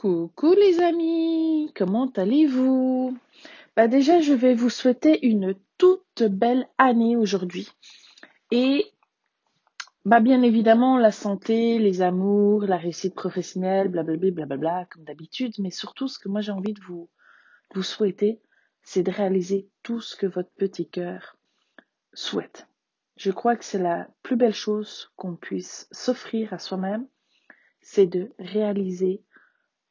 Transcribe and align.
Coucou 0.00 0.54
les 0.54 0.80
amis, 0.80 1.70
comment 1.76 2.10
allez-vous? 2.16 3.18
Bah 3.76 3.86
déjà, 3.86 4.22
je 4.22 4.32
vais 4.32 4.54
vous 4.54 4.70
souhaiter 4.70 5.26
une 5.26 5.54
toute 5.76 6.22
belle 6.22 6.66
année 6.78 7.18
aujourd'hui. 7.18 7.68
Et 8.50 8.86
bah 10.06 10.20
bien 10.20 10.40
évidemment 10.40 10.96
la 10.96 11.12
santé, 11.12 11.78
les 11.78 12.00
amours, 12.00 12.62
la 12.62 12.78
réussite 12.78 13.14
professionnelle, 13.14 13.88
blablabla, 13.88 14.30
blablabla, 14.30 14.86
comme 14.86 15.04
d'habitude, 15.04 15.52
mais 15.58 15.70
surtout 15.70 16.08
ce 16.08 16.18
que 16.18 16.30
moi 16.30 16.40
j'ai 16.40 16.52
envie 16.52 16.72
de 16.72 16.80
vous, 16.80 17.10
vous 17.74 17.82
souhaiter, 17.82 18.40
c'est 18.82 19.02
de 19.02 19.10
réaliser 19.10 19.68
tout 19.82 20.00
ce 20.00 20.16
que 20.16 20.26
votre 20.26 20.50
petit 20.56 20.88
cœur 20.88 21.36
souhaite. 22.14 22.68
Je 23.18 23.32
crois 23.32 23.54
que 23.54 23.66
c'est 23.66 23.78
la 23.78 24.08
plus 24.22 24.36
belle 24.36 24.54
chose 24.54 25.12
qu'on 25.16 25.36
puisse 25.36 25.88
s'offrir 25.92 26.54
à 26.54 26.58
soi-même, 26.58 27.06
c'est 27.82 28.06
de 28.06 28.32
réaliser 28.38 29.22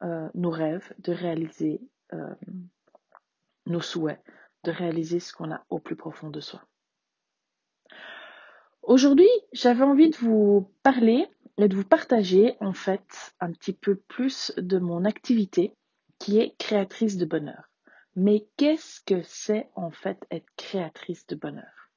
euh, 0.02 0.28
nos 0.34 0.50
rêves, 0.50 0.92
de 0.98 1.12
réaliser 1.12 1.80
euh, 2.12 2.34
nos 3.66 3.80
souhaits, 3.80 4.22
de 4.64 4.70
réaliser 4.70 5.20
ce 5.20 5.32
qu'on 5.32 5.52
a 5.52 5.64
au 5.70 5.78
plus 5.78 5.96
profond 5.96 6.30
de 6.30 6.40
soi. 6.40 6.62
Aujourd'hui, 8.82 9.28
j'avais 9.52 9.84
envie 9.84 10.10
de 10.10 10.16
vous 10.16 10.72
parler 10.82 11.28
et 11.58 11.68
de 11.68 11.76
vous 11.76 11.84
partager 11.84 12.56
en 12.60 12.72
fait 12.72 13.34
un 13.40 13.52
petit 13.52 13.74
peu 13.74 13.96
plus 13.96 14.52
de 14.56 14.78
mon 14.78 15.04
activité 15.04 15.74
qui 16.18 16.38
est 16.38 16.56
créatrice 16.58 17.16
de 17.16 17.26
bonheur. 17.26 17.70
Mais 18.16 18.46
qu'est-ce 18.56 19.00
que 19.02 19.22
c'est 19.22 19.68
en 19.74 19.90
fait 19.90 20.26
être 20.30 20.48
créatrice 20.56 21.26
de 21.26 21.36
bonheur? 21.36 21.90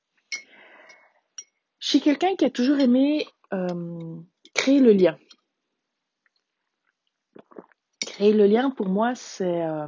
Je 1.80 1.89
suis 1.89 2.02
quelqu'un 2.02 2.35
qui 2.35 2.45
a 2.45 2.49
toujours 2.49 2.80
aimé 2.80 3.25
euh, 3.53 4.20
créer 4.53 4.80
le 4.80 4.94
lien. 4.94 5.17
Créer 8.23 8.31
le 8.31 8.45
lien 8.45 8.69
pour 8.69 8.87
moi, 8.87 9.15
c'est 9.15 9.65
euh, 9.65 9.85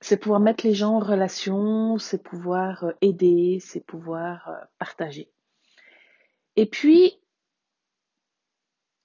c'est 0.00 0.18
pouvoir 0.18 0.38
mettre 0.38 0.64
les 0.64 0.72
gens 0.72 0.94
en 0.94 0.98
relation, 1.00 1.98
c'est 1.98 2.22
pouvoir 2.22 2.84
euh, 2.84 2.92
aider, 3.00 3.58
c'est 3.60 3.84
pouvoir 3.84 4.48
euh, 4.48 4.64
partager. 4.78 5.28
Et 6.54 6.66
puis, 6.66 7.18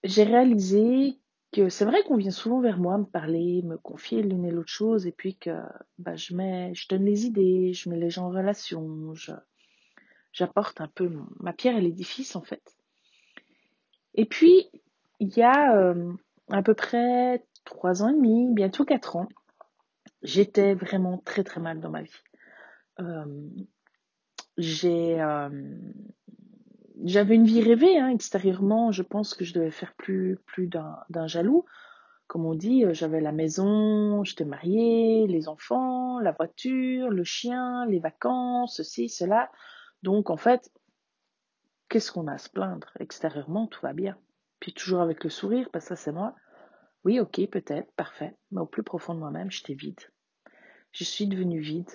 j'ai 0.03 0.25
réalisé 0.25 1.17
que 1.51 1.69
c'est 1.69 1.85
vrai 1.85 2.03
qu'on 2.03 2.17
vient 2.17 2.29
souvent 2.29 2.61
vers 2.61 2.77
moi 2.77 2.99
me 2.99 3.05
parler, 3.05 3.63
me 3.63 3.79
confier 3.79 4.21
l'une 4.21 4.45
et 4.45 4.51
l'autre 4.51 4.71
chose, 4.71 5.07
et 5.07 5.11
puis 5.11 5.35
que 5.35 5.63
bah, 5.97 6.15
je 6.15 6.35
mets, 6.35 6.71
je 6.75 6.87
donne 6.87 7.05
les 7.05 7.25
idées, 7.25 7.73
je 7.73 7.89
mets 7.89 7.97
les 7.97 8.11
gens 8.11 8.27
en 8.27 8.29
relation, 8.29 9.13
j'apporte 10.31 10.81
un 10.81 10.87
peu 10.87 11.11
ma 11.39 11.51
pierre 11.51 11.77
à 11.77 11.81
l'édifice 11.81 12.35
en 12.35 12.43
fait. 12.43 12.77
Et 14.13 14.25
puis, 14.25 14.69
il 15.19 15.35
y 15.35 15.41
a 15.41 15.95
à 16.49 16.61
peu 16.61 16.73
près 16.73 17.45
trois 17.65 18.03
ans 18.03 18.09
et 18.09 18.13
demi, 18.13 18.53
bientôt 18.53 18.85
quatre 18.85 19.15
ans, 19.15 19.27
j'étais 20.21 20.73
vraiment 20.73 21.17
très 21.19 21.43
très 21.43 21.61
mal 21.61 21.79
dans 21.79 21.89
ma 21.89 22.01
vie. 22.01 22.23
Euh, 22.99 23.49
euh, 24.59 25.49
j'avais 27.03 27.35
une 27.35 27.45
vie 27.45 27.61
rêvée 27.61 27.97
hein, 27.97 28.09
extérieurement 28.09 28.91
je 28.91 29.01
pense 29.01 29.33
que 29.33 29.45
je 29.45 29.53
devais 29.53 29.71
faire 29.71 29.95
plus 29.95 30.37
plus 30.45 30.67
d'un 30.67 31.27
jaloux. 31.27 31.65
Comme 32.27 32.45
on 32.45 32.53
dit 32.53 32.85
euh, 32.85 32.93
j'avais 32.93 33.19
la 33.19 33.31
maison 33.31 34.23
j'étais 34.23 34.45
mariée 34.45 35.25
les 35.27 35.47
enfants 35.47 36.19
la 36.19 36.31
voiture 36.33 37.09
le 37.09 37.23
chien 37.23 37.85
les 37.87 37.99
vacances 37.99 38.77
ceci 38.77 39.09
cela. 39.09 39.51
Donc 40.03 40.29
en 40.29 40.37
fait 40.37 40.71
qu'est-ce 41.89 42.11
qu'on 42.11 42.27
a 42.27 42.33
à 42.33 42.37
se 42.37 42.49
plaindre? 42.49 42.91
Extérieurement 42.99 43.65
tout 43.65 43.81
va 43.81 43.93
bien 43.93 44.17
puis 44.63 44.73
toujours 44.73 45.01
avec 45.01 45.23
le 45.23 45.29
sourire 45.29 45.69
parce 45.71 45.85
que 45.85 45.89
ça 45.89 45.95
c'est 45.95 46.11
moi 46.11 46.35
oui 47.03 47.19
ok 47.19 47.47
peut-être 47.49 47.91
parfait 47.93 48.35
mais 48.51 48.61
au 48.61 48.65
plus 48.65 48.83
profond 48.83 49.13
de 49.13 49.19
moi-même 49.19 49.51
j'étais 49.51 49.73
vide 49.73 49.99
je 50.91 51.03
suis 51.03 51.27
devenue 51.27 51.59
vide 51.59 51.91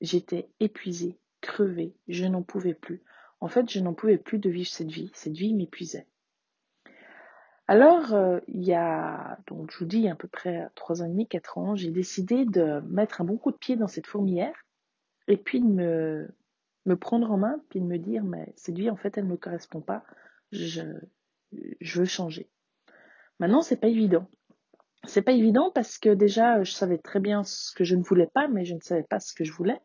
j'étais 0.00 0.50
épuisée 0.60 1.18
crevée 1.40 1.94
je 2.08 2.24
n'en 2.26 2.42
pouvais 2.42 2.74
plus 2.74 3.02
en 3.44 3.48
fait, 3.48 3.70
je 3.70 3.78
n'en 3.78 3.92
pouvais 3.92 4.16
plus 4.16 4.38
de 4.38 4.48
vivre 4.48 4.70
cette 4.70 4.90
vie. 4.90 5.10
Cette 5.12 5.34
vie 5.34 5.52
m'épuisait. 5.52 6.06
Alors, 7.66 8.14
euh, 8.14 8.40
il 8.48 8.64
y 8.64 8.72
a, 8.72 9.38
donc 9.46 9.70
je 9.70 9.78
vous 9.78 9.84
dis, 9.84 10.08
à 10.08 10.14
peu 10.14 10.28
près 10.28 10.70
trois 10.74 11.02
ans 11.02 11.04
et 11.04 11.10
demi, 11.10 11.28
quatre 11.28 11.58
ans, 11.58 11.76
j'ai 11.76 11.90
décidé 11.90 12.46
de 12.46 12.80
mettre 12.88 13.20
un 13.20 13.24
bon 13.24 13.36
coup 13.36 13.50
de 13.50 13.58
pied 13.58 13.76
dans 13.76 13.86
cette 13.86 14.06
fourmilière 14.06 14.54
et 15.28 15.36
puis 15.36 15.60
de 15.60 15.66
me, 15.66 16.96
prendre 16.96 17.30
en 17.30 17.36
main, 17.36 17.60
puis 17.68 17.80
de 17.80 17.84
me 17.84 17.98
dire, 17.98 18.24
mais 18.24 18.50
cette 18.56 18.78
vie, 18.78 18.88
en 18.88 18.96
fait, 18.96 19.18
elle 19.18 19.24
ne 19.24 19.32
me 19.32 19.36
correspond 19.36 19.82
pas. 19.82 20.04
Je, 20.50 20.82
je 21.80 22.00
veux 22.00 22.06
changer. 22.06 22.50
Maintenant, 23.38 23.62
c'est 23.62 23.80
pas 23.80 23.88
évident. 23.88 24.28
C'est 25.04 25.22
pas 25.22 25.32
évident 25.32 25.70
parce 25.70 25.98
que 25.98 26.10
déjà, 26.10 26.62
je 26.62 26.72
savais 26.72 26.98
très 26.98 27.20
bien 27.20 27.44
ce 27.44 27.72
que 27.74 27.84
je 27.84 27.96
ne 27.96 28.02
voulais 28.02 28.28
pas, 28.32 28.48
mais 28.48 28.64
je 28.64 28.74
ne 28.74 28.80
savais 28.80 29.02
pas 29.02 29.20
ce 29.20 29.34
que 29.34 29.44
je 29.44 29.52
voulais 29.52 29.80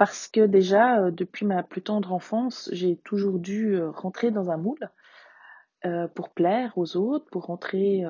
parce 0.00 0.28
que 0.28 0.46
déjà, 0.46 0.98
euh, 0.98 1.10
depuis 1.10 1.44
ma 1.44 1.62
plus 1.62 1.82
tendre 1.82 2.14
enfance, 2.14 2.70
j'ai 2.72 2.96
toujours 2.96 3.38
dû 3.38 3.74
euh, 3.74 3.90
rentrer 3.90 4.30
dans 4.30 4.50
un 4.50 4.56
moule 4.56 4.90
euh, 5.84 6.08
pour 6.08 6.30
plaire 6.30 6.72
aux 6.78 6.96
autres, 6.96 7.26
pour 7.30 7.44
rentrer, 7.44 8.02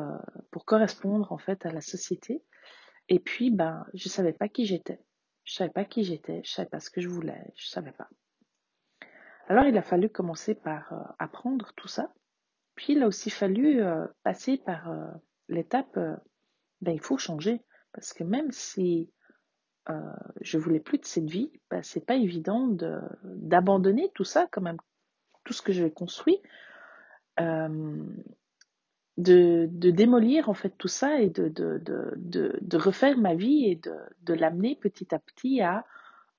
pour 0.53 0.64
correspondre 0.64 1.32
en 1.32 1.38
fait 1.38 1.66
à 1.66 1.72
la 1.72 1.80
société. 1.80 2.44
Et 3.09 3.19
puis, 3.19 3.50
ben, 3.50 3.84
je 3.92 4.09
savais 4.09 4.32
pas 4.32 4.48
qui 4.48 4.66
j'étais. 4.66 5.00
Je 5.42 5.54
savais 5.54 5.72
pas 5.72 5.84
qui 5.84 6.04
j'étais, 6.04 6.41
je 6.44 6.53
savais 6.53 6.69
pas 6.69 6.78
ce 6.78 6.91
que 6.91 7.00
je 7.00 7.09
voulais, 7.09 7.42
je 7.56 7.66
savais 7.66 7.91
pas. 7.91 8.09
Alors, 9.50 9.64
il 9.64 9.76
a 9.76 9.82
fallu 9.82 10.08
commencer 10.08 10.54
par 10.54 11.14
apprendre 11.18 11.72
tout 11.74 11.88
ça. 11.88 12.14
Puis, 12.76 12.92
il 12.92 13.02
a 13.02 13.08
aussi 13.08 13.30
fallu 13.30 13.82
passer 14.22 14.58
par 14.58 14.94
l'étape, 15.48 15.98
ben, 16.80 16.92
il 16.92 17.00
faut 17.00 17.18
changer. 17.18 17.60
Parce 17.92 18.12
que 18.12 18.22
même 18.22 18.52
si 18.52 19.10
euh, 19.88 20.12
je 20.40 20.58
voulais 20.58 20.80
plus 20.80 20.98
de 20.98 21.04
cette 21.04 21.28
vie, 21.28 21.50
bah, 21.70 21.82
c'est 21.82 22.04
pas 22.04 22.14
évident 22.14 22.68
d'abandonner 23.24 24.10
tout 24.14 24.24
ça, 24.24 24.46
quand 24.52 24.60
même, 24.60 24.76
tout 25.44 25.52
ce 25.52 25.62
que 25.62 25.72
j'avais 25.72 25.90
construit, 25.90 26.40
euh, 27.40 28.04
de, 29.16 29.68
de, 29.70 29.90
démolir 29.90 30.48
en 30.48 30.54
fait 30.54 30.70
tout 30.78 30.88
ça 30.88 31.20
et 31.20 31.28
de, 31.28 31.48
de, 31.48 32.58
de 32.60 32.76
refaire 32.76 33.18
ma 33.18 33.34
vie 33.34 33.66
et 33.66 33.76
de, 34.22 34.34
l'amener 34.34 34.76
petit 34.76 35.14
à 35.14 35.18
petit 35.18 35.60
à 35.60 35.84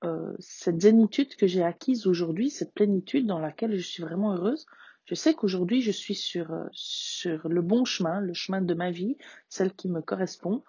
euh, 0.04 0.34
cette 0.38 0.80
zénitude 0.80 1.36
que 1.36 1.46
j'ai 1.46 1.62
acquise 1.62 2.06
aujourd'hui, 2.06 2.50
cette 2.50 2.74
plénitude 2.74 3.26
dans 3.26 3.38
laquelle 3.38 3.76
je 3.76 3.86
suis 3.86 4.02
vraiment 4.02 4.34
heureuse. 4.34 4.66
Je 5.04 5.14
sais 5.14 5.34
qu'aujourd'hui 5.34 5.82
je 5.82 5.90
suis 5.90 6.14
sur, 6.14 6.52
sur 6.72 7.48
le 7.48 7.62
bon 7.62 7.84
chemin, 7.84 8.20
le 8.20 8.34
chemin 8.34 8.60
de 8.60 8.74
ma 8.74 8.90
vie, 8.90 9.16
celle 9.48 9.74
qui 9.74 9.88
me 9.88 10.00
correspond. 10.00 10.62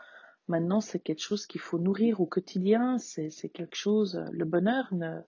Maintenant, 0.47 0.81
c'est 0.81 0.99
quelque 0.99 1.21
chose 1.21 1.45
qu'il 1.45 1.61
faut 1.61 1.79
nourrir 1.79 2.19
au 2.19 2.25
quotidien. 2.25 2.97
C'est 2.97 3.49
quelque 3.49 3.75
chose. 3.75 4.23
Le 4.31 4.45
bonheur 4.45 4.93
ne. 4.93 5.21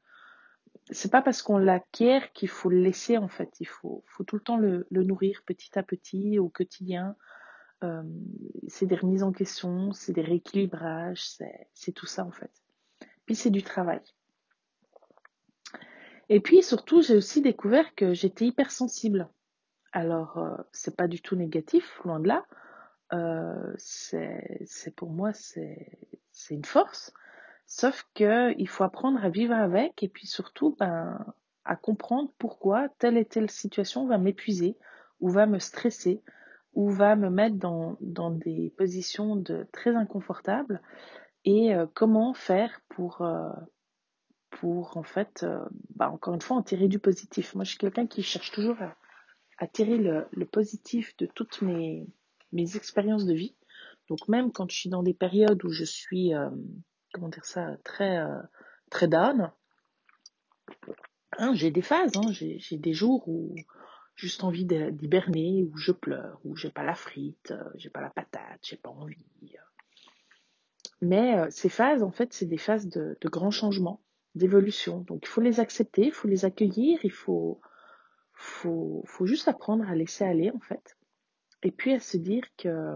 C'est 0.92 1.12
pas 1.12 1.22
parce 1.22 1.42
qu'on 1.42 1.58
l'acquiert 1.58 2.32
qu'il 2.34 2.50
faut 2.50 2.70
le 2.70 2.82
laisser 2.82 3.18
en 3.18 3.30
fait. 3.30 3.50
Il 3.60 3.68
faut, 3.68 4.04
faut 4.08 4.24
tout 4.24 4.36
le 4.36 4.42
temps 4.42 4.58
le, 4.58 4.86
nourrir 4.92 5.42
petit 5.46 5.80
à 5.80 5.84
petit 5.84 6.38
au 6.38 6.50
quotidien. 6.50 7.16
Euh, 7.84 8.04
c'est 8.68 8.86
des 8.86 8.96
remises 8.96 9.24
en 9.24 9.32
question, 9.32 9.94
c'est 9.94 10.14
des 10.14 10.22
rééquilibrages, 10.22 11.24
c'est 11.74 11.92
tout 11.92 12.06
ça 12.06 12.26
en 12.26 12.32
fait. 12.32 12.52
Puis 13.26 13.36
c'est 13.36 13.50
du 13.50 13.64
travail. 13.64 14.02
Et 16.30 16.40
puis 16.40 16.64
surtout, 16.64 17.02
j'ai 17.02 17.16
aussi 17.16 17.42
découvert 17.42 17.94
que 17.96 18.14
j'étais 18.14 18.46
hypersensible. 18.46 19.30
Alors, 19.92 20.38
euh, 20.38 20.58
c'est 20.72 20.96
pas 20.96 21.08
du 21.08 21.22
tout 21.22 21.36
négatif, 21.36 22.00
loin 22.04 22.20
de 22.20 22.28
là. 22.28 22.46
Euh, 23.14 23.74
c'est 23.78 24.96
pour 24.96 25.12
moi 25.12 25.32
c'est 25.34 26.00
une 26.50 26.66
force. 26.66 27.14
Sauf 27.68 28.08
que 28.14 28.58
il 28.58 28.68
faut 28.68 28.84
apprendre 28.84 29.24
à 29.24 29.30
vivre 29.30 29.54
avec 29.54 30.04
et 30.04 30.10
puis 30.10 30.28
surtout 30.28 30.76
ben, 30.80 31.24
à 31.66 31.76
comprendre 31.76 32.32
pourquoi 32.38 32.90
telle 33.00 33.18
et 33.18 33.26
telle 33.26 33.50
situation 33.50 34.08
va 34.08 34.18
m'épuiser 34.18 34.78
ou 35.20 35.30
va 35.30 35.46
me 35.46 35.60
stresser 35.60 36.22
ou 36.74 36.90
va 36.90 37.16
me 37.16 37.30
mettre 37.30 37.56
dans, 37.56 37.96
dans 38.02 38.32
des 38.32 38.74
positions 38.78 39.36
de 39.36 39.66
très 39.72 39.96
inconfortables 39.96 40.82
et 41.46 41.74
euh, 41.74 41.86
comment 41.94 42.34
faire 42.34 42.82
pour 42.90 43.22
euh, 43.22 43.50
pour 44.50 44.98
en 44.98 45.04
fait 45.04 45.46
bah, 45.96 46.10
encore 46.10 46.34
une 46.34 46.42
fois 46.42 46.58
en 46.58 46.64
tirer 46.64 46.88
du 46.88 47.00
positif. 47.00 47.56
Moi 47.56 47.64
je 47.64 47.72
suis 47.72 47.78
quelqu'un 47.78 48.08
qui 48.08 48.24
cherche 48.24 48.52
toujours 48.52 48.78
à, 49.58 49.68
tirer 49.68 49.98
le, 49.98 50.46
positif 50.46 51.16
de 51.18 51.26
toutes 51.26 51.62
mes 51.62 52.08
mes 52.52 52.76
expériences 52.76 53.26
de 53.26 53.34
vie. 53.34 53.56
Donc 54.10 54.28
même 54.28 54.52
quand 54.52 54.70
je 54.70 54.76
suis 54.76 54.90
dans 54.90 55.04
des 55.04 55.14
périodes 55.14 55.64
où 55.64 55.70
je 55.70 55.84
suis, 55.84 56.34
euh, 56.34 56.50
comment 57.14 57.30
dire 57.30 57.46
ça, 57.46 57.78
très, 57.84 58.20
euh, 58.20 58.42
très 58.90 59.08
down, 59.08 59.52
hein, 61.38 61.54
j'ai 61.54 61.72
des 61.72 61.82
phases, 61.82 62.16
hein, 62.16 62.32
j'ai 62.32 62.78
des 62.78 62.94
jours 62.94 63.28
où 63.28 63.56
juste 64.16 64.44
envie 64.44 64.66
d'hiberner, 64.66 65.64
où 65.64 65.78
je 65.78 65.92
pleure, 65.92 66.40
où 66.46 66.56
j'ai 66.56 66.70
pas 66.70 66.84
la 66.84 66.96
frite, 66.96 67.52
euh, 67.52 67.70
j'ai 67.76 67.90
pas 67.90 68.02
la 68.02 68.10
patate, 68.10 68.60
j'ai 68.62 68.78
pas 68.78 68.90
envie. 68.90 69.26
Mais 71.06 71.50
ces 71.52 71.70
phases, 71.70 72.02
en 72.02 72.12
fait, 72.12 72.34
c'est 72.34 72.48
des 72.48 72.58
phases 72.58 72.88
de, 72.88 73.16
de 73.22 73.30
grands 73.30 73.52
changements, 73.52 74.02
d'évolution. 74.34 75.02
Donc 75.02 75.20
il 75.24 75.28
faut 75.28 75.42
les 75.42 75.60
accepter, 75.60 76.08
il 76.08 76.12
faut 76.12 76.28
les 76.28 76.46
accueillir, 76.46 77.00
il 77.04 77.12
faut, 77.12 77.62
faut, 78.34 79.04
faut 79.06 79.26
juste 79.28 79.48
apprendre 79.48 79.88
à 79.88 79.96
laisser 79.96 80.24
aller, 80.24 80.50
en 80.52 80.60
fait. 80.60 80.98
Et 81.64 81.72
puis 81.72 81.94
à 81.94 82.00
se 82.00 82.18
dire 82.18 82.44
que 82.58 82.96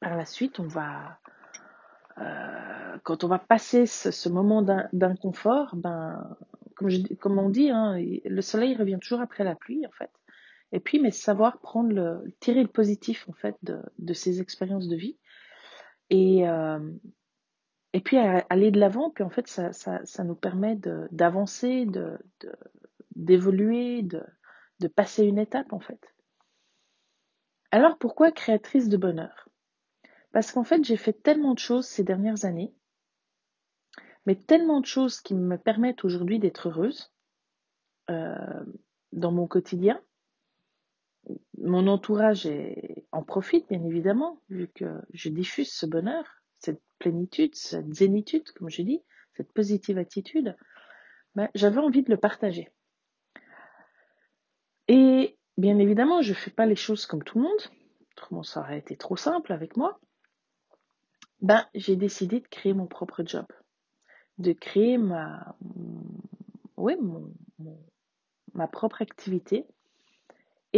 par 0.00 0.16
la 0.16 0.24
suite, 0.24 0.60
on 0.60 0.68
va, 0.68 1.18
euh, 2.18 2.98
quand 3.02 3.24
on 3.24 3.28
va 3.28 3.38
passer 3.40 3.86
ce, 3.86 4.28
moment 4.28 4.62
d'inconfort, 4.92 5.74
ben, 5.74 6.36
comme, 6.76 7.38
on 7.38 7.48
dit, 7.48 7.70
hein, 7.70 7.96
le 7.98 8.40
soleil 8.40 8.76
revient 8.76 8.98
toujours 9.00 9.20
après 9.20 9.42
la 9.42 9.56
pluie, 9.56 9.84
en 9.84 9.90
fait. 9.90 10.10
Et 10.70 10.80
puis, 10.80 11.00
mais 11.00 11.10
savoir 11.10 11.58
prendre 11.58 12.22
tirer 12.40 12.62
le 12.62 12.68
positif, 12.68 13.28
en 13.28 13.32
fait, 13.32 13.56
de 13.62 14.12
ces 14.12 14.40
expériences 14.40 14.86
de 14.86 14.96
vie. 14.96 15.16
Et, 16.10 16.48
euh, 16.48 16.78
et 17.92 18.00
puis 18.00 18.16
aller 18.16 18.70
de 18.70 18.80
l'avant, 18.80 19.10
puis 19.10 19.24
en 19.24 19.30
fait, 19.30 19.46
ça, 19.48 19.72
ça, 19.72 20.00
ça 20.04 20.24
nous 20.24 20.34
permet 20.34 20.76
d'avancer, 21.10 21.86
de, 21.86 22.18
d'évoluer, 23.14 24.02
de, 24.02 24.22
de 24.80 24.88
passer 24.88 25.24
une 25.24 25.38
étape, 25.38 25.72
en 25.72 25.80
fait. 25.80 26.00
Alors 27.70 27.98
pourquoi 27.98 28.32
créatrice 28.32 28.88
de 28.88 28.96
bonheur? 28.96 29.48
Parce 30.32 30.52
qu'en 30.52 30.64
fait, 30.64 30.84
j'ai 30.84 30.96
fait 30.96 31.12
tellement 31.12 31.54
de 31.54 31.58
choses 31.58 31.86
ces 31.86 32.04
dernières 32.04 32.44
années, 32.44 32.72
mais 34.26 34.36
tellement 34.36 34.80
de 34.80 34.86
choses 34.86 35.20
qui 35.20 35.34
me 35.34 35.56
permettent 35.56 36.04
aujourd'hui 36.04 36.38
d'être 36.38 36.68
heureuse 36.68 37.12
euh, 38.10 38.64
dans 39.12 39.32
mon 39.32 39.46
quotidien. 39.46 40.00
Mon 41.58 41.86
entourage 41.88 42.48
en 43.12 43.22
profite, 43.22 43.68
bien 43.68 43.82
évidemment, 43.84 44.40
vu 44.48 44.68
que 44.68 45.00
je 45.12 45.28
diffuse 45.28 45.72
ce 45.72 45.86
bonheur, 45.86 46.24
cette 46.58 46.82
plénitude, 46.98 47.54
cette 47.54 47.92
zénitude, 47.92 48.50
comme 48.52 48.70
je 48.70 48.82
dis, 48.82 49.02
cette 49.34 49.52
positive 49.52 49.98
attitude. 49.98 50.56
Ben, 51.34 51.48
j'avais 51.54 51.78
envie 51.78 52.02
de 52.02 52.10
le 52.10 52.16
partager. 52.16 52.70
Et 54.88 55.36
bien 55.56 55.78
évidemment, 55.78 56.22
je 56.22 56.30
ne 56.30 56.36
fais 56.36 56.50
pas 56.50 56.66
les 56.66 56.76
choses 56.76 57.06
comme 57.06 57.22
tout 57.22 57.38
le 57.38 57.44
monde, 57.44 57.60
autrement 58.12 58.42
ça 58.42 58.60
aurait 58.60 58.78
été 58.78 58.96
trop 58.96 59.16
simple 59.16 59.52
avec 59.52 59.76
moi. 59.76 60.00
Ben, 61.40 61.66
j'ai 61.74 61.96
décidé 61.96 62.40
de 62.40 62.48
créer 62.48 62.72
mon 62.72 62.86
propre 62.86 63.22
job, 63.24 63.46
de 64.38 64.52
créer 64.52 64.98
ma, 64.98 65.56
oui, 66.76 66.96
ma 68.54 68.66
propre 68.66 69.02
activité 69.02 69.66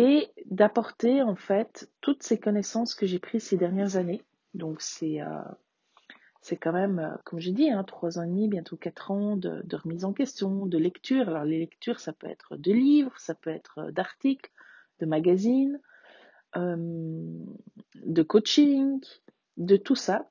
et 0.00 0.30
d'apporter 0.46 1.22
en 1.22 1.34
fait 1.34 1.90
toutes 2.00 2.22
ces 2.22 2.38
connaissances 2.38 2.94
que 2.94 3.06
j'ai 3.06 3.18
prises 3.18 3.44
ces 3.44 3.56
dernières 3.56 3.96
années. 3.96 4.22
Donc 4.54 4.80
c'est 4.80 5.20
euh, 5.20 6.56
quand 6.60 6.72
même, 6.72 6.98
euh, 6.98 7.16
comme 7.24 7.38
j'ai 7.38 7.52
dit, 7.52 7.70
hein, 7.70 7.84
trois 7.84 8.18
ans 8.18 8.22
et 8.22 8.26
demi, 8.26 8.48
bientôt 8.48 8.76
quatre 8.76 9.10
ans 9.10 9.36
de, 9.36 9.62
remise 9.76 10.04
en 10.04 10.12
question, 10.12 10.66
de 10.66 10.78
lecture. 10.78 11.28
Alors 11.28 11.44
les 11.44 11.58
lectures, 11.58 12.00
ça 12.00 12.12
peut 12.12 12.28
être 12.28 12.56
de 12.56 12.72
livres, 12.72 13.18
ça 13.18 13.34
peut 13.34 13.50
être 13.50 13.78
euh, 13.78 13.90
d'articles, 13.90 14.50
de 15.00 15.06
magazines, 15.06 15.80
de 16.56 18.22
coaching, 18.22 19.00
de 19.56 19.76
tout 19.76 19.94
ça. 19.94 20.28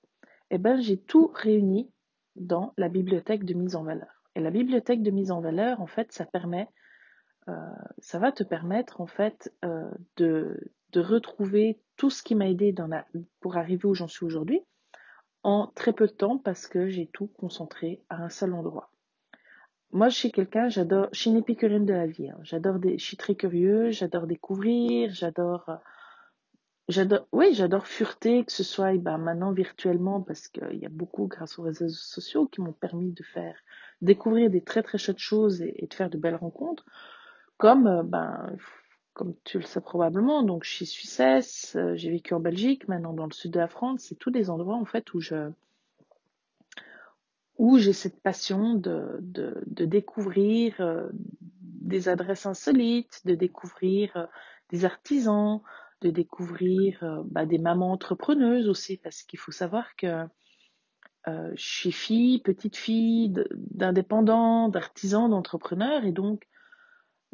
Eh 0.51 0.57
ben, 0.57 0.81
j'ai 0.81 0.97
tout 0.97 1.31
réuni 1.33 1.89
dans 2.35 2.73
la 2.77 2.89
bibliothèque 2.89 3.45
de 3.45 3.53
mise 3.53 3.77
en 3.77 3.83
valeur. 3.83 4.21
Et 4.35 4.41
la 4.41 4.51
bibliothèque 4.51 5.01
de 5.01 5.11
mise 5.11 5.31
en 5.31 5.39
valeur, 5.39 5.79
en 5.79 5.87
fait, 5.87 6.11
ça 6.11 6.25
permet, 6.25 6.67
ça 7.99 8.19
va 8.19 8.31
te 8.31 8.43
permettre, 8.43 9.01
en 9.01 9.07
fait, 9.07 9.53
de, 10.17 10.71
de 10.91 10.99
retrouver 11.01 11.79
tout 11.97 12.09
ce 12.09 12.23
qui 12.23 12.35
m'a 12.35 12.49
aidé 12.49 12.73
pour 13.39 13.57
arriver 13.57 13.85
où 13.85 13.93
j'en 13.93 14.07
suis 14.07 14.25
aujourd'hui 14.25 14.63
en 15.43 15.67
très 15.67 15.93
peu 15.93 16.07
de 16.07 16.11
temps 16.11 16.37
parce 16.37 16.67
que 16.67 16.87
j'ai 16.89 17.07
tout 17.07 17.27
concentré 17.27 18.03
à 18.09 18.23
un 18.23 18.29
seul 18.29 18.53
endroit. 18.53 18.91
Moi, 19.91 20.09
je 20.09 20.17
suis 20.17 20.31
quelqu'un, 20.31 20.69
j'adore, 20.69 21.07
je 21.11 21.21
suis 21.21 21.29
une 21.31 21.37
épicurienne 21.37 21.85
de 21.85 21.93
la 21.93 22.05
vie. 22.05 22.29
Hein. 22.29 22.37
J'adore 22.43 22.77
je 22.83 23.03
suis 23.03 23.17
très 23.17 23.35
curieux, 23.35 23.89
j'adore 23.89 24.27
découvrir, 24.27 25.11
j'adore, 25.11 25.67
euh, 25.69 25.75
j'adore, 26.89 27.27
oui, 27.31 27.53
j'adore 27.53 27.87
fureter, 27.87 28.45
que 28.45 28.51
ce 28.51 28.63
soit, 28.63 28.95
ben, 28.97 29.17
maintenant 29.17 29.51
virtuellement 29.51 30.21
parce 30.21 30.47
qu'il 30.47 30.77
y 30.77 30.85
a 30.85 30.89
beaucoup 30.89 31.25
grâce 31.25 31.57
aux 31.57 31.63
réseaux 31.63 31.89
sociaux 31.89 32.45
qui 32.45 32.61
m'ont 32.61 32.73
permis 32.73 33.13
de 33.13 33.23
faire 33.23 33.55
découvrir 34.01 34.51
des 34.51 34.63
très 34.63 34.83
très 34.83 34.99
chouettes 34.99 35.17
choses 35.17 35.61
et, 35.61 35.87
de 35.89 35.93
faire 35.93 36.11
de 36.11 36.19
belles 36.19 36.35
rencontres, 36.35 36.85
comme, 37.59 37.87
euh, 37.87 38.03
ben, 38.03 38.55
comme 39.13 39.35
tu 39.43 39.59
le 39.59 39.65
sais 39.65 39.81
probablement, 39.81 40.41
donc 40.41 40.63
je 40.63 40.71
suis 40.71 40.85
suissesse, 40.87 41.75
euh, 41.75 41.95
j'ai 41.95 42.09
vécu 42.09 42.33
en 42.33 42.39
Belgique, 42.39 42.87
maintenant 42.87 43.13
dans 43.13 43.25
le 43.25 43.33
sud 43.33 43.51
de 43.51 43.59
la 43.59 43.67
France, 43.67 44.05
c'est 44.07 44.15
tous 44.15 44.31
des 44.31 44.49
endroits 44.49 44.77
en 44.77 44.85
fait 44.85 45.13
où 45.13 45.19
je 45.19 45.51
où 47.57 47.77
j'ai 47.77 47.91
cette 47.91 48.21
passion 48.21 48.75
de, 48.75 49.17
de, 49.19 49.61
de 49.67 49.83
découvrir 49.83 50.75
euh, 50.79 51.09
des 51.51 52.07
adresses 52.07 52.45
insolites, 52.45 53.21
de 53.25 53.35
découvrir 53.35 54.29
des 54.69 54.85
artisans, 54.85 55.59
de 55.99 56.09
découvrir 56.09 57.21
bah, 57.25 57.45
des 57.45 57.57
mamans 57.57 57.91
entrepreneuses 57.91 58.69
aussi, 58.69 58.95
parce 58.95 59.23
qu'il 59.23 59.39
faut 59.39 59.51
savoir 59.51 59.97
que 59.97 60.25
je 61.27 61.61
suis 61.61 61.91
fille, 61.91 62.39
petite 62.39 62.77
fille 62.77 63.33
d'indépendants, 63.51 64.69
d'artisans, 64.69 65.29
d'entrepreneurs, 65.29 66.05
et 66.05 66.13
donc 66.13 66.47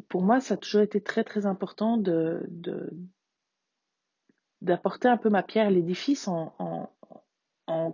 pour 0.08 0.22
moi, 0.22 0.40
ça 0.40 0.54
a 0.54 0.56
toujours 0.56 0.82
été 0.82 1.00
très 1.00 1.24
très 1.24 1.46
important 1.46 1.96
d'apporter 4.60 5.08
un 5.08 5.16
peu 5.16 5.30
ma 5.30 5.42
pierre 5.42 5.66
à 5.66 5.70
l'édifice 5.70 6.28
en, 6.28 6.90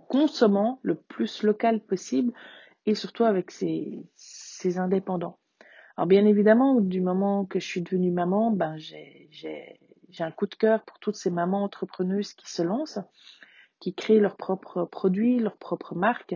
consommant 0.07 0.79
le 0.83 0.95
plus 0.95 1.43
local 1.43 1.79
possible 1.79 2.31
et 2.85 2.93
surtout 2.95 3.23
avec 3.23 3.49
ces, 3.49 4.05
ces 4.15 4.77
indépendants. 4.77 5.39
Alors 5.97 6.07
bien 6.07 6.25
évidemment, 6.25 6.79
du 6.81 7.01
moment 7.01 7.45
que 7.45 7.59
je 7.59 7.65
suis 7.65 7.81
devenue 7.81 8.11
maman, 8.11 8.51
ben 8.51 8.77
j'ai 8.77 9.79
un 10.19 10.31
coup 10.31 10.47
de 10.47 10.55
cœur 10.55 10.83
pour 10.83 10.99
toutes 10.99 11.15
ces 11.15 11.31
mamans 11.31 11.63
entrepreneuses 11.63 12.33
qui 12.33 12.51
se 12.51 12.61
lancent, 12.61 12.99
qui 13.79 13.93
créent 13.93 14.19
leurs 14.19 14.37
propres 14.37 14.85
produits, 14.85 15.39
leurs 15.39 15.57
propres 15.57 15.95
marques 15.95 16.35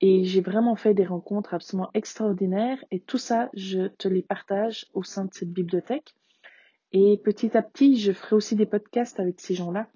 et 0.00 0.24
j'ai 0.24 0.40
vraiment 0.40 0.76
fait 0.76 0.94
des 0.94 1.06
rencontres 1.06 1.54
absolument 1.54 1.90
extraordinaires 1.94 2.82
et 2.90 3.00
tout 3.00 3.18
ça, 3.18 3.48
je 3.54 3.88
te 3.88 4.08
les 4.08 4.22
partage 4.22 4.86
au 4.92 5.02
sein 5.02 5.24
de 5.24 5.32
cette 5.32 5.52
bibliothèque. 5.52 6.14
Et 6.92 7.18
petit 7.24 7.56
à 7.56 7.62
petit, 7.62 7.96
je 7.98 8.12
ferai 8.12 8.36
aussi 8.36 8.56
des 8.56 8.66
podcasts 8.66 9.18
avec 9.20 9.40
ces 9.40 9.54
gens-là, 9.54 9.88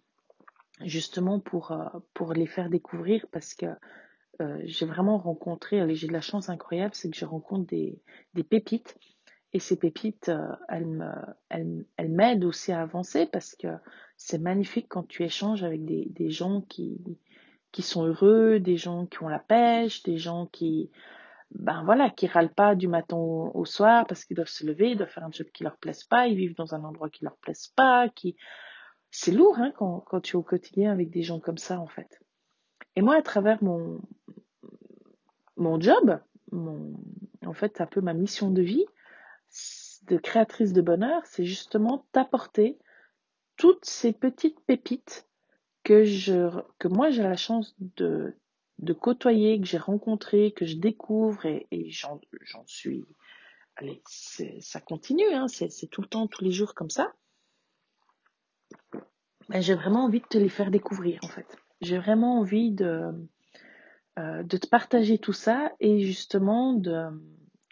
justement 0.85 1.39
pour, 1.39 1.73
euh, 1.73 1.85
pour 2.15 2.33
les 2.33 2.47
faire 2.47 2.71
découvrir 2.71 3.27
parce 3.31 3.55
que 3.55 3.67
euh, 4.41 4.59
j'ai 4.65 4.87
vraiment 4.87 5.19
rencontré, 5.19 5.95
j'ai 5.95 6.07
de 6.07 6.13
la 6.13 6.23
chance 6.23 6.49
incroyable, 6.49 6.95
c'est 6.95 7.11
que 7.11 7.17
je 7.17 7.27
rencontre 7.27 7.67
des, 7.67 8.01
des 8.35 8.43
pépites. 8.43 8.97
Et 9.53 9.59
ces 9.59 9.77
pépites, 9.77 10.31
euh, 10.31 10.47
elles, 10.69 12.09
m'aident 12.09 12.45
aussi 12.45 12.73
à 12.73 12.81
avancer 12.81 13.27
parce 13.27 13.55
que 13.55 13.69
c'est 14.17 14.39
magnifique 14.39 14.87
quand 14.89 15.07
tu 15.07 15.25
échanges 15.25 15.63
avec 15.63 15.85
des, 15.85 16.07
des 16.11 16.31
gens 16.31 16.63
qui, 16.63 17.03
qui 17.73 17.83
sont 17.83 18.05
heureux, 18.05 18.61
des 18.61 18.77
gens 18.77 19.07
qui 19.07 19.23
ont 19.23 19.29
la 19.29 19.39
pêche, 19.39 20.03
des 20.03 20.19
gens 20.19 20.47
qui, 20.47 20.91
ben 21.53 21.83
voilà, 21.85 22.11
qui 22.11 22.27
râlent 22.27 22.53
pas 22.53 22.75
du 22.75 22.89
matin 22.89 23.17
au, 23.17 23.65
soir 23.65 24.07
parce 24.07 24.25
qu'ils 24.25 24.37
doivent 24.37 24.49
se 24.49 24.67
lever, 24.67 24.91
ils 24.91 24.97
doivent 24.97 25.11
faire 25.11 25.25
un 25.25 25.33
job 25.33 25.47
qui 25.53 25.65
leur 25.65 25.77
plaise 25.77 26.05
pas, 26.05 26.27
ils 26.27 26.37
vivent 26.37 26.57
dans 26.57 26.75
un 26.75 26.85
endroit 26.85 27.11
qui 27.11 27.25
leur 27.25 27.37
plaise 27.37 27.69
pas, 27.77 28.09
qui, 28.09 28.37
c'est 29.11 29.33
lourd, 29.33 29.59
hein, 29.59 29.73
quand, 29.77 30.01
quand 30.01 30.21
tu 30.21 30.33
es 30.33 30.37
au 30.37 30.43
quotidien 30.43 30.93
avec 30.93 31.11
des 31.11 31.23
gens 31.23 31.41
comme 31.41 31.59
ça, 31.59 31.81
en 31.81 31.87
fait. 31.87 32.21
Et 32.97 33.03
moi, 33.03 33.17
à 33.17 33.23
travers 33.23 33.63
mon, 33.63 34.01
mon 35.57 35.81
job, 35.81 36.21
mon, 36.53 36.95
en 37.45 37.53
fait, 37.53 37.81
un 37.81 37.87
peu 37.87 38.01
ma 38.01 38.15
mission 38.15 38.51
de 38.51 38.63
vie, 38.63 38.87
de 40.07 40.17
créatrice 40.17 40.73
de 40.73 40.83
bonheur, 40.83 41.25
c'est 41.27 41.45
justement 41.45 42.07
t'apporter 42.13 42.79
toutes 43.57 43.85
ces 43.85 44.13
petites 44.13 44.61
pépites 44.61 45.29
que, 45.91 46.05
je, 46.05 46.49
que 46.79 46.87
moi 46.87 47.11
j'ai 47.11 47.25
la 47.25 47.37
chance 47.37 47.75
de, 47.97 48.37
de 48.79 48.93
côtoyer, 48.93 49.61
que 49.61 49.67
j'ai 49.67 49.77
rencontré, 49.77 50.53
que 50.53 50.65
je 50.65 50.77
découvre 50.77 51.45
et, 51.47 51.67
j'en 51.91 52.21
suis. 52.67 53.05
Allez, 53.75 54.01
ça 54.07 54.81
continue, 54.81 55.33
hein, 55.33 55.49
c'est 55.49 55.89
tout 55.91 56.01
le 56.01 56.07
temps, 56.07 56.29
tous 56.29 56.45
les 56.45 56.53
jours 56.53 56.75
comme 56.75 56.91
ça. 56.91 57.13
Ben, 59.49 59.61
j'ai 59.61 59.75
vraiment 59.75 60.05
envie 60.05 60.21
de 60.21 60.27
te 60.27 60.39
les 60.39 60.49
faire 60.49 60.71
découvrir 60.71 61.19
en 61.25 61.29
fait. 61.29 61.59
J'ai 61.81 61.99
vraiment 61.99 62.39
envie 62.39 62.71
de, 62.71 63.11
euh, 64.21 64.45
de 64.45 64.57
te 64.59 64.69
partager 64.69 65.19
tout 65.19 65.33
ça 65.33 65.73
et 65.81 65.99
justement 66.03 66.73
de, 66.73 67.09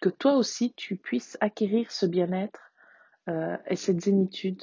que 0.02 0.08
toi 0.08 0.34
aussi 0.34 0.72
tu 0.74 0.96
puisses 0.96 1.38
acquérir 1.40 1.92
ce 1.92 2.04
bien-être 2.04 2.72
euh, 3.28 3.56
et 3.68 3.76
cette 3.76 4.00
zénitude 4.00 4.62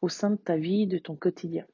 au 0.00 0.08
sein 0.08 0.30
de 0.30 0.36
ta 0.36 0.56
vie, 0.56 0.88
de 0.88 0.98
ton 0.98 1.14
quotidien. 1.14 1.64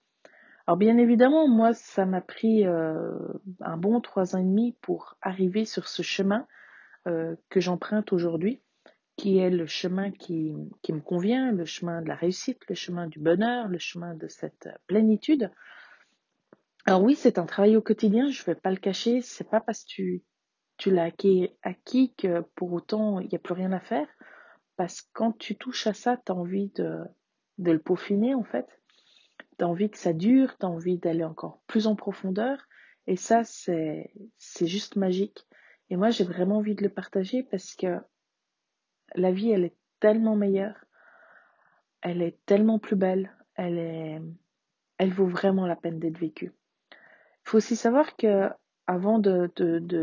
Alors 0.66 0.78
bien 0.78 0.96
évidemment, 0.96 1.46
moi, 1.46 1.74
ça 1.74 2.06
m'a 2.06 2.22
pris 2.22 2.66
euh, 2.66 3.12
un 3.60 3.76
bon 3.76 4.00
trois 4.00 4.34
ans 4.34 4.38
et 4.38 4.44
demi 4.44 4.72
pour 4.80 5.18
arriver 5.20 5.66
sur 5.66 5.88
ce 5.88 6.00
chemin 6.00 6.46
euh, 7.06 7.36
que 7.50 7.60
j'emprunte 7.60 8.14
aujourd'hui, 8.14 8.62
qui 9.16 9.36
est 9.36 9.50
le 9.50 9.66
chemin 9.66 10.10
qui, 10.10 10.54
qui, 10.80 10.94
me 10.94 11.00
convient, 11.00 11.52
le 11.52 11.66
chemin 11.66 12.00
de 12.00 12.08
la 12.08 12.14
réussite, 12.14 12.62
le 12.70 12.74
chemin 12.74 13.08
du 13.08 13.18
bonheur, 13.18 13.68
le 13.68 13.78
chemin 13.78 14.14
de 14.14 14.26
cette 14.26 14.70
plénitude. 14.86 15.50
Alors 16.86 17.02
oui, 17.02 17.14
c'est 17.14 17.38
un 17.38 17.46
travail 17.46 17.76
au 17.76 17.82
quotidien, 17.82 18.30
je 18.30 18.40
ne 18.40 18.46
vais 18.46 18.54
pas 18.54 18.70
le 18.70 18.78
cacher, 18.78 19.20
c'est 19.20 19.48
pas 19.48 19.60
parce 19.60 19.84
que 19.84 19.88
tu, 19.88 20.22
tu 20.78 20.90
l'as 20.90 21.04
acquis, 21.04 21.50
acquis, 21.62 22.14
que 22.14 22.40
pour 22.54 22.72
autant 22.72 23.20
il 23.20 23.28
n'y 23.28 23.36
a 23.36 23.38
plus 23.38 23.54
rien 23.54 23.72
à 23.72 23.80
faire, 23.80 24.08
parce 24.76 25.02
que 25.02 25.08
quand 25.12 25.36
tu 25.36 25.56
touches 25.56 25.86
à 25.86 25.92
ça, 25.92 26.16
tu 26.24 26.32
as 26.32 26.34
envie 26.34 26.70
de, 26.70 27.00
de 27.58 27.70
le 27.70 27.78
peaufiner 27.78 28.34
en 28.34 28.44
fait 28.44 28.66
as 29.60 29.68
envie 29.68 29.90
que 29.90 29.98
ça 29.98 30.12
dure, 30.12 30.56
tu 30.58 30.66
as 30.66 30.68
envie 30.68 30.98
d'aller 30.98 31.24
encore 31.24 31.60
plus 31.66 31.86
en 31.86 31.96
profondeur. 31.96 32.66
Et 33.06 33.16
ça, 33.16 33.44
c'est, 33.44 34.12
c'est 34.36 34.66
juste 34.66 34.96
magique. 34.96 35.46
Et 35.90 35.96
moi, 35.96 36.10
j'ai 36.10 36.24
vraiment 36.24 36.58
envie 36.58 36.74
de 36.74 36.82
le 36.82 36.88
partager 36.88 37.42
parce 37.42 37.74
que 37.74 37.98
la 39.14 39.32
vie, 39.32 39.50
elle 39.50 39.64
est 39.64 39.76
tellement 40.00 40.36
meilleure. 40.36 40.84
Elle 42.00 42.22
est 42.22 42.38
tellement 42.46 42.78
plus 42.78 42.96
belle. 42.96 43.32
Elle 43.54 43.78
est, 43.78 44.22
elle 44.98 45.12
vaut 45.12 45.26
vraiment 45.26 45.66
la 45.66 45.76
peine 45.76 45.98
d'être 45.98 46.18
vécue. 46.18 46.52
Il 46.90 47.50
faut 47.50 47.58
aussi 47.58 47.76
savoir 47.76 48.16
que 48.16 48.48
avant 48.86 49.18
de, 49.18 49.50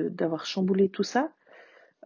d'avoir 0.09 0.45
chamboulé 0.45 0.89
tout 0.89 1.03
ça, 1.03 1.31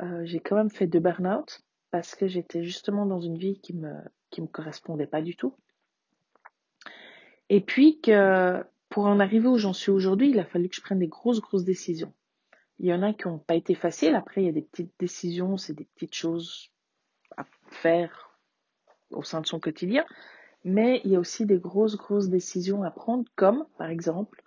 euh, 0.01 0.21
j'ai 0.25 0.39
quand 0.39 0.55
même 0.55 0.69
fait 0.69 0.87
deux 0.87 0.99
burn-out 0.99 1.61
parce 1.91 2.15
que 2.15 2.27
j'étais 2.27 2.63
justement 2.63 3.05
dans 3.05 3.19
une 3.19 3.37
vie 3.37 3.59
qui 3.61 3.73
me, 3.73 3.93
qui 4.29 4.41
me 4.41 4.47
correspondait 4.47 5.07
pas 5.07 5.21
du 5.21 5.35
tout. 5.35 5.55
Et 7.49 7.61
puis 7.61 8.01
que 8.01 8.63
pour 8.89 9.05
en 9.05 9.19
arriver 9.19 9.47
où 9.47 9.57
j'en 9.57 9.73
suis 9.73 9.91
aujourd'hui, 9.91 10.29
il 10.29 10.39
a 10.39 10.45
fallu 10.45 10.69
que 10.69 10.75
je 10.75 10.81
prenne 10.81 10.99
des 10.99 11.07
grosses, 11.07 11.41
grosses 11.41 11.65
décisions. 11.65 12.13
Il 12.79 12.87
y 12.87 12.93
en 12.93 13.01
a 13.01 13.13
qui 13.13 13.27
n'ont 13.27 13.39
pas 13.39 13.55
été 13.55 13.75
faciles. 13.75 14.15
Après, 14.15 14.41
il 14.41 14.45
y 14.45 14.49
a 14.49 14.53
des 14.53 14.61
petites 14.61 14.93
décisions, 14.99 15.57
c'est 15.57 15.73
des 15.73 15.85
petites 15.85 16.15
choses 16.15 16.71
à 17.37 17.45
faire 17.67 18.37
au 19.11 19.23
sein 19.23 19.41
de 19.41 19.47
son 19.47 19.59
quotidien. 19.59 20.05
Mais 20.63 21.01
il 21.03 21.11
y 21.11 21.15
a 21.15 21.19
aussi 21.19 21.45
des 21.45 21.59
grosses, 21.59 21.95
grosses 21.95 22.29
décisions 22.29 22.83
à 22.83 22.91
prendre, 22.91 23.25
comme 23.35 23.65
par 23.77 23.89
exemple 23.89 24.43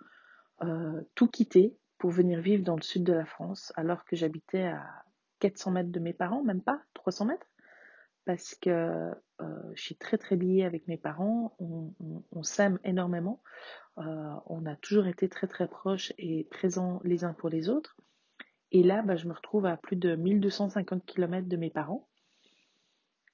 euh, 0.63 1.01
tout 1.15 1.27
quitter 1.27 1.77
pour 1.97 2.11
venir 2.11 2.41
vivre 2.41 2.63
dans 2.63 2.75
le 2.75 2.81
sud 2.81 3.03
de 3.03 3.13
la 3.13 3.25
France, 3.25 3.71
alors 3.75 4.05
que 4.05 4.15
j'habitais 4.15 4.63
à 4.63 4.83
400 5.39 5.71
mètres 5.71 5.91
de 5.91 5.99
mes 5.99 6.13
parents, 6.13 6.43
même 6.43 6.61
pas 6.61 6.81
300 6.93 7.25
mètres, 7.25 7.47
parce 8.25 8.55
que 8.55 9.11
euh, 9.41 9.71
je 9.73 9.81
suis 9.81 9.95
très 9.95 10.17
très 10.17 10.35
liée 10.35 10.63
avec 10.63 10.87
mes 10.87 10.97
parents, 10.97 11.55
on, 11.59 12.43
s'aime 12.43 12.79
énormément, 12.83 13.41
euh, 13.97 14.33
on 14.47 14.65
a 14.65 14.75
toujours 14.75 15.07
été 15.07 15.29
très 15.29 15.47
très 15.47 15.67
proches 15.67 16.13
et 16.17 16.45
présents 16.51 16.99
les 17.03 17.23
uns 17.23 17.33
pour 17.33 17.49
les 17.49 17.69
autres. 17.69 17.97
Et 18.71 18.83
là, 18.83 19.01
bah, 19.01 19.15
je 19.15 19.27
me 19.27 19.33
retrouve 19.33 19.65
à 19.65 19.77
plus 19.77 19.95
de 19.95 20.15
1250 20.15 21.05
km 21.05 21.47
de 21.47 21.57
mes 21.57 21.69
parents. 21.69 22.07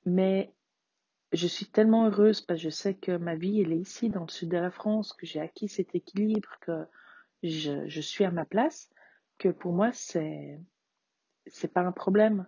Mais 0.05 0.53
je 1.33 1.47
suis 1.47 1.65
tellement 1.65 2.07
heureuse 2.07 2.41
parce 2.41 2.59
que 2.59 2.65
je 2.65 2.69
sais 2.69 2.93
que 2.95 3.17
ma 3.17 3.35
vie, 3.35 3.61
elle 3.61 3.73
est 3.73 3.79
ici, 3.79 4.09
dans 4.09 4.21
le 4.21 4.31
sud 4.31 4.49
de 4.49 4.57
la 4.57 4.71
France, 4.71 5.13
que 5.13 5.25
j'ai 5.25 5.39
acquis 5.39 5.67
cet 5.67 5.95
équilibre, 5.95 6.57
que 6.61 6.85
je, 7.43 7.87
je 7.87 8.01
suis 8.01 8.23
à 8.23 8.31
ma 8.31 8.45
place, 8.45 8.89
que 9.37 9.49
pour 9.49 9.73
moi, 9.73 9.91
c'est, 9.91 10.59
c'est 11.47 11.73
pas 11.73 11.81
un 11.81 11.91
problème. 11.91 12.47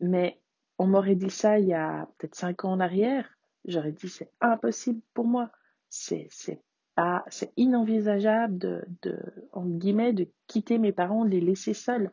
Mais 0.00 0.40
on 0.78 0.86
m'aurait 0.86 1.14
dit 1.16 1.30
ça 1.30 1.58
il 1.58 1.66
y 1.66 1.74
a 1.74 2.08
peut-être 2.18 2.34
cinq 2.34 2.64
ans 2.64 2.72
en 2.72 2.80
arrière, 2.80 3.28
j'aurais 3.64 3.92
dit 3.92 4.08
c'est 4.08 4.30
impossible 4.40 5.00
pour 5.14 5.26
moi. 5.26 5.50
C'est, 5.88 6.26
c'est 6.30 6.60
pas, 6.94 7.24
c'est 7.28 7.52
inenvisageable 7.56 8.58
de, 8.58 8.84
de, 9.02 9.18
en 9.52 9.66
guillemets, 9.66 10.12
de 10.12 10.28
quitter 10.46 10.78
mes 10.78 10.92
parents, 10.92 11.24
de 11.24 11.30
les 11.30 11.40
laisser 11.40 11.74
seuls. 11.74 12.10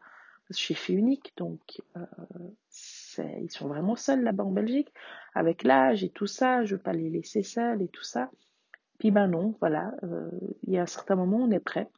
je 0.49 0.55
suis 0.55 0.75
fille 0.75 0.97
unique, 0.97 1.33
donc 1.37 1.81
euh, 1.97 2.05
ils 3.41 3.51
sont 3.51 3.67
vraiment 3.67 3.95
seuls 3.95 4.23
là-bas 4.23 4.43
en 4.43 4.51
Belgique, 4.51 4.93
avec 5.33 5.63
l'âge 5.63 6.03
et 6.03 6.09
tout 6.09 6.27
ça, 6.27 6.63
je 6.65 6.75
veux 6.75 6.81
pas 6.81 6.93
les 6.93 7.09
laisser 7.09 7.43
seuls 7.43 7.81
et 7.81 7.87
tout 7.87 8.03
ça. 8.03 8.29
Puis 8.99 9.11
ben 9.11 9.27
non, 9.27 9.55
voilà, 9.59 9.93
euh, 10.03 10.29
il 10.63 10.73
y 10.73 10.77
a 10.77 10.83
un 10.83 10.87
certain 10.87 11.15
moment, 11.15 11.37
on 11.37 11.51
est 11.51 11.59
prêt. 11.59 11.89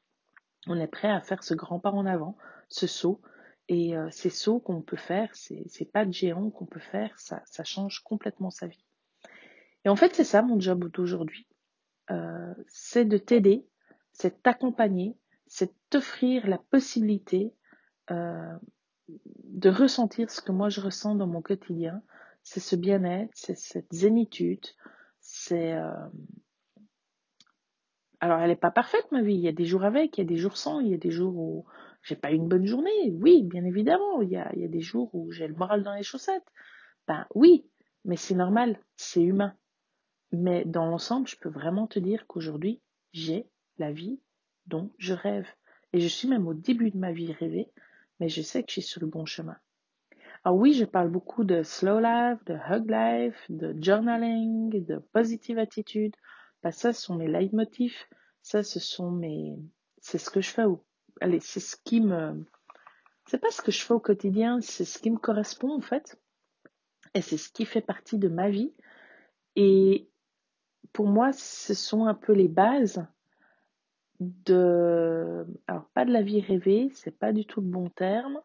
On 0.67 0.79
est 0.79 0.87
prêt 0.87 1.11
à 1.11 1.21
faire 1.21 1.43
ce 1.43 1.53
grand 1.53 1.79
pas 1.79 1.91
en 1.91 2.05
avant, 2.05 2.37
ce 2.69 2.87
saut. 2.87 3.21
Et 3.67 3.97
euh, 3.97 4.07
ces 4.11 4.29
sauts 4.29 4.59
qu'on 4.59 4.81
peut 4.81 4.95
faire, 4.95 5.35
ces, 5.35 5.67
pas 5.91 6.05
de 6.05 6.13
géants 6.13 6.51
qu'on 6.51 6.65
peut 6.65 6.79
faire, 6.79 7.19
ça, 7.19 7.41
ça 7.45 7.63
change 7.63 8.01
complètement 8.03 8.51
sa 8.51 8.67
vie. 8.67 8.85
Et 9.85 9.89
en 9.89 9.95
fait, 9.95 10.15
c'est 10.15 10.23
ça 10.23 10.41
mon 10.41 10.59
job 10.59 10.89
d'aujourd'hui. 10.91 11.47
Euh, 12.11 12.53
c'est 12.67 13.05
de 13.05 13.17
t'aider, 13.17 13.65
c'est 14.11 14.43
t'accompagner, 14.43 15.17
c'est 15.47 15.73
t'offrir 15.89 16.47
la 16.47 16.57
possibilité 16.57 17.53
euh, 18.11 18.55
de 19.07 19.69
ressentir 19.69 20.29
ce 20.29 20.41
que 20.41 20.51
moi 20.51 20.69
je 20.69 20.81
ressens 20.81 21.15
dans 21.15 21.27
mon 21.27 21.41
quotidien. 21.41 22.01
C'est 22.43 22.59
ce 22.59 22.75
bien-être, 22.75 23.31
c'est 23.33 23.57
cette 23.57 23.91
zénitude, 23.91 24.65
c'est... 25.19 25.73
Euh, 25.73 25.91
alors 28.19 28.39
elle 28.39 28.49
n'est 28.49 28.55
pas 28.55 28.71
parfaite 28.71 29.11
ma 29.11 29.21
vie, 29.21 29.33
il 29.33 29.41
y 29.41 29.47
a 29.47 29.51
des 29.51 29.65
jours 29.65 29.83
avec, 29.83 30.17
il 30.17 30.21
y 30.21 30.23
a 30.23 30.27
des 30.27 30.37
jours 30.37 30.57
sans, 30.57 30.79
il 30.79 30.89
y 30.89 30.93
a 30.93 30.97
des 30.97 31.11
jours 31.11 31.35
où 31.35 31.65
j'ai 32.05 32.15
pas 32.15 32.31
une 32.31 32.47
bonne 32.47 32.67
journée, 32.67 33.11
oui, 33.13 33.41
bien 33.43 33.65
évidemment, 33.65 34.21
il 34.21 34.29
y 34.29 34.37
a, 34.37 34.51
il 34.53 34.61
y 34.61 34.65
a 34.65 34.69
des 34.69 34.81
jours 34.81 35.09
où 35.13 35.31
j'ai 35.31 35.47
le 35.47 35.55
moral 35.55 35.81
dans 35.81 35.95
les 35.95 36.03
chaussettes. 36.03 36.45
Ben 37.07 37.25
oui, 37.33 37.65
mais 38.05 38.15
c'est 38.15 38.35
normal, 38.35 38.79
c'est 38.95 39.23
humain. 39.23 39.55
Mais 40.31 40.65
dans 40.65 40.85
l'ensemble, 40.85 41.27
je 41.27 41.35
peux 41.35 41.49
vraiment 41.49 41.87
te 41.87 41.97
dire 41.97 42.27
qu'aujourd'hui, 42.27 42.79
j'ai 43.11 43.49
la 43.79 43.91
vie 43.91 44.19
dont 44.67 44.91
je 44.99 45.13
rêve. 45.13 45.47
Et 45.93 45.99
je 45.99 46.07
suis 46.07 46.27
même 46.27 46.47
au 46.47 46.53
début 46.53 46.91
de 46.91 46.97
ma 46.97 47.11
vie 47.11 47.33
rêvée, 47.33 47.71
mais 48.19 48.29
je 48.29 48.43
sais 48.43 48.61
que 48.61 48.69
je 48.69 48.73
suis 48.73 48.81
sur 48.83 49.01
le 49.01 49.07
bon 49.07 49.25
chemin. 49.25 49.57
Alors 50.43 50.59
oui, 50.59 50.73
je 50.73 50.85
parle 50.85 51.09
beaucoup 51.09 51.43
de 51.43 51.63
slow 51.63 51.99
life, 51.99 52.43
de 52.45 52.53
hug 52.53 52.87
life, 52.87 53.45
de 53.49 53.75
journaling, 53.81 54.85
de 54.85 54.97
positive 55.11 55.57
attitude. 55.57 56.15
Ben, 56.61 56.69
ça, 56.69 56.93
ce 56.93 57.01
sont 57.01 57.15
mes 57.15 57.27
leitmotifs. 57.27 58.07
Ça, 58.43 58.61
ce 58.61 58.79
sont 58.79 59.09
mes, 59.09 59.57
c'est 60.01 60.19
ce 60.19 60.29
que 60.29 60.41
je 60.41 60.51
fais 60.51 60.65
allez, 61.21 61.39
c'est 61.39 61.59
ce 61.59 61.75
qui 61.83 62.01
me, 62.01 62.45
c'est 63.27 63.39
pas 63.39 63.51
ce 63.51 63.61
que 63.61 63.71
je 63.71 63.81
fais 63.81 63.93
au 63.93 63.99
quotidien, 63.99 64.59
c'est 64.61 64.85
ce 64.85 64.99
qui 64.99 65.11
me 65.11 65.17
correspond, 65.17 65.73
en 65.73 65.81
fait. 65.81 66.19
Et 67.13 67.21
c'est 67.21 67.37
ce 67.37 67.49
qui 67.49 67.65
fait 67.65 67.81
partie 67.81 68.17
de 68.17 68.27
ma 68.27 68.49
vie. 68.49 68.73
Et 69.55 70.09
pour 70.93 71.07
moi, 71.07 71.31
ce 71.33 71.73
sont 71.73 72.05
un 72.05 72.13
peu 72.13 72.33
les 72.33 72.47
bases 72.47 73.05
de, 74.19 75.45
alors 75.67 75.89
pas 75.93 76.05
de 76.05 76.11
la 76.11 76.21
vie 76.21 76.41
rêvée, 76.41 76.89
c'est 76.93 77.17
pas 77.17 77.33
du 77.33 77.45
tout 77.45 77.61
le 77.61 77.67
bon 77.67 77.89
terme, 77.89 78.39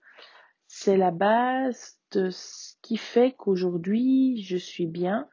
c'est 0.67 0.97
la 0.97 1.11
base 1.11 1.99
de 2.13 2.31
ce 2.31 2.75
qui 2.83 2.97
fait 2.97 3.33
qu'aujourd'hui 3.33 4.43
je 4.43 4.57
suis 4.57 4.87
bien 4.87 5.29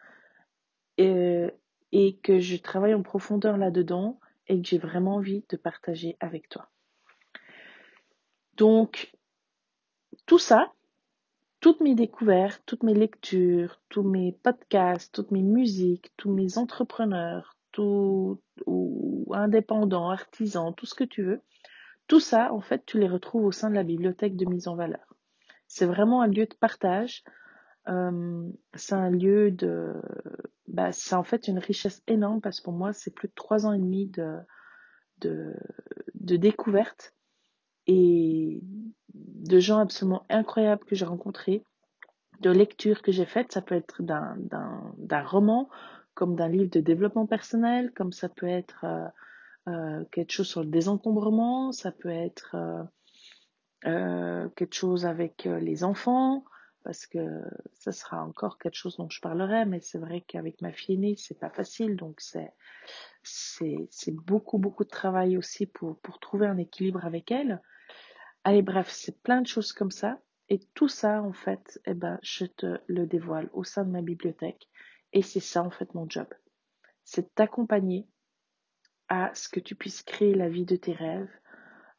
et, 0.97 1.47
et 1.91 2.17
que 2.17 2.39
je 2.39 2.57
travaille 2.57 2.93
en 2.93 3.01
profondeur 3.01 3.57
là-dedans 3.57 4.19
et 4.47 4.61
que 4.61 4.67
j'ai 4.67 4.77
vraiment 4.77 5.15
envie 5.15 5.43
de 5.49 5.57
partager 5.57 6.17
avec 6.19 6.49
toi. 6.49 6.69
Donc, 8.57 9.13
tout 10.25 10.39
ça, 10.39 10.71
toutes 11.59 11.79
mes 11.79 11.95
découvertes, 11.95 12.63
toutes 12.65 12.83
mes 12.83 12.95
lectures, 12.95 13.79
tous 13.89 14.03
mes 14.03 14.31
podcasts, 14.31 15.13
toutes 15.13 15.31
mes 15.31 15.43
musiques, 15.43 16.11
tous 16.17 16.31
mes 16.31 16.57
entrepreneurs, 16.57 17.55
indépendants, 19.31 20.09
artisans, 20.09 20.73
tout 20.75 20.87
ce 20.87 20.95
que 20.95 21.03
tu 21.03 21.23
veux, 21.23 21.41
tout 22.07 22.19
ça, 22.19 22.51
en 22.51 22.61
fait, 22.61 22.83
tu 22.85 22.99
les 22.99 23.07
retrouves 23.07 23.45
au 23.45 23.51
sein 23.51 23.69
de 23.69 23.75
la 23.75 23.83
bibliothèque 23.83 24.35
de 24.35 24.45
mise 24.45 24.67
en 24.67 24.75
valeur. 24.75 25.15
C'est 25.67 25.85
vraiment 25.85 26.21
un 26.21 26.27
lieu 26.27 26.47
de 26.47 26.55
partage. 26.55 27.23
Euh, 27.87 28.49
c'est 28.73 28.95
un 28.95 29.11
lieu 29.11 29.51
de, 29.51 29.93
bah, 30.67 30.91
c'est 30.91 31.15
en 31.15 31.23
fait 31.23 31.47
une 31.47 31.59
richesse 31.59 32.01
énorme 32.07 32.41
parce 32.41 32.59
que 32.59 32.65
pour 32.65 32.73
moi, 32.73 32.91
c'est 32.93 33.13
plus 33.13 33.27
de 33.27 33.33
trois 33.35 33.65
ans 33.67 33.73
et 33.73 33.79
demi 33.79 34.07
de, 34.07 34.37
de, 35.19 35.53
de 36.15 36.37
découverte 36.37 37.13
et 37.87 38.61
de 39.13 39.59
gens 39.59 39.79
absolument 39.79 40.25
incroyables 40.29 40.83
que 40.85 40.95
j'ai 40.95 41.05
rencontrés, 41.05 41.63
de 42.41 42.51
lectures 42.51 43.01
que 43.01 43.11
j'ai 43.11 43.25
faites. 43.25 43.51
Ça 43.51 43.61
peut 43.61 43.75
être 43.75 44.01
d'un 44.01 45.23
roman, 45.23 45.69
comme 46.13 46.35
d'un 46.35 46.49
livre 46.49 46.69
de 46.69 46.79
développement 46.79 47.25
personnel, 47.25 47.91
comme 47.93 48.11
ça 48.11 48.29
peut 48.29 48.47
être 48.47 48.85
euh, 48.85 49.07
euh, 49.69 50.03
quelque 50.11 50.31
chose 50.31 50.47
sur 50.47 50.61
le 50.61 50.69
désencombrement, 50.69 51.71
ça 51.71 51.91
peut 51.91 52.09
être 52.09 52.55
euh, 53.85 54.49
quelque 54.55 54.73
chose 54.73 55.05
avec 55.05 55.45
les 55.45 55.83
enfants, 55.83 56.43
parce 56.83 57.05
que 57.05 57.41
ça 57.73 57.91
sera 57.91 58.23
encore 58.23 58.57
quelque 58.57 58.75
chose 58.75 58.97
dont 58.97 59.09
je 59.09 59.21
parlerai, 59.21 59.65
mais 59.65 59.79
c'est 59.79 59.97
vrai 59.99 60.21
qu'avec 60.21 60.61
ma 60.61 60.71
fille 60.71 60.95
aînée, 60.95 61.15
c'est 61.17 61.39
pas 61.39 61.49
facile, 61.49 61.95
donc 61.95 62.19
c'est 62.19 62.51
c'est 63.21 64.15
beaucoup 64.15 64.57
beaucoup 64.57 64.85
de 64.85 64.89
travail 64.89 65.37
aussi 65.37 65.65
pour 65.65 65.99
pour 65.99 66.19
trouver 66.19 66.47
un 66.47 66.57
équilibre 66.57 67.05
avec 67.05 67.29
elle. 67.29 67.61
Allez, 68.47 68.61
bref, 68.61 68.89
c'est 68.89 69.21
plein 69.23 69.41
de 69.41 69.47
choses 69.47 69.73
comme 69.73 69.91
ça. 69.91 70.21
Et 70.47 70.59
tout 70.73 70.87
ça, 70.87 71.21
en 71.21 71.33
fait, 71.33 71.81
eh 71.85 71.93
ben, 71.93 72.17
je 72.23 72.45
te 72.45 72.79
le 72.87 73.05
dévoile 73.05 73.49
au 73.51 73.65
sein 73.65 73.83
de 73.83 73.91
ma 73.91 74.01
bibliothèque. 74.01 74.69
Et 75.11 75.21
c'est 75.21 75.41
ça, 75.41 75.61
en 75.61 75.69
fait, 75.69 75.93
mon 75.93 76.09
job. 76.09 76.33
C'est 77.03 77.35
t'accompagner 77.35 78.07
à 79.09 79.35
ce 79.35 79.49
que 79.49 79.59
tu 79.59 79.75
puisses 79.75 80.01
créer 80.01 80.33
la 80.33 80.47
vie 80.47 80.63
de 80.63 80.77
tes 80.77 80.93
rêves 80.93 81.29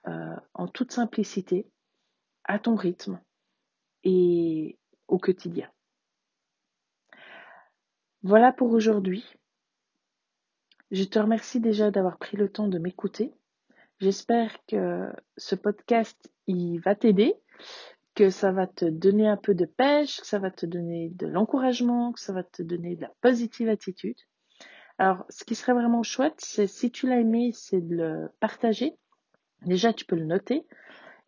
euh, 0.07 0.37
en 0.55 0.69
toute 0.69 0.91
simplicité, 0.91 1.71
à 2.45 2.59
ton 2.59 2.77
rythme 2.77 3.21
et 4.05 4.79
au 5.07 5.19
quotidien. 5.19 5.71
Voilà 8.23 8.55
pour 8.55 8.71
aujourd'hui. 8.73 9.35
Je 10.93 11.05
te 11.05 11.19
remercie 11.19 11.61
déjà 11.61 11.91
d'avoir 11.91 12.17
pris 12.17 12.39
le 12.39 12.51
temps 12.51 12.69
de 12.69 12.79
m'écouter. 12.79 13.35
J'espère 14.01 14.65
que 14.65 15.13
ce 15.37 15.55
podcast, 15.55 16.31
il 16.49 16.79
va 16.79 16.95
t'aider, 16.95 17.35
que 18.15 18.31
ça 18.31 18.51
va 18.51 18.67
te 18.67 18.85
donner 18.85 19.29
un 19.29 19.37
peu 19.37 19.55
de 19.55 19.65
pêche, 19.65 20.21
que 20.21 20.27
ça 20.27 20.41
va 20.41 20.51
te 20.51 20.67
donner 20.67 21.11
de 21.11 21.27
l'encouragement, 21.27 22.13
que 22.13 22.21
ça 22.21 22.33
va 22.33 22.43
te 22.43 22.63
donner 22.63 22.97
de 22.97 23.03
la 23.03 23.13
positive 23.21 23.69
attitude. 23.69 24.17
Alors, 24.99 25.25
ce 25.29 25.45
qui 25.45 25.55
serait 25.55 25.75
vraiment 25.75 26.03
chouette, 26.03 26.35
c'est 26.39 26.67
si 26.67 26.91
tu 26.91 27.09
l'as 27.09 27.21
aimé, 27.21 27.53
c'est 27.55 27.81
de 27.81 27.95
le 27.95 28.29
partager. 28.41 28.97
Déjà, 29.65 29.93
tu 29.93 30.05
peux 30.05 30.17
le 30.17 30.25
noter. 30.25 30.67